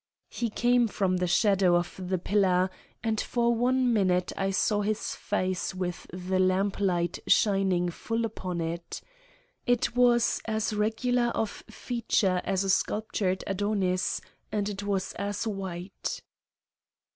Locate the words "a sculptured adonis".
12.63-14.21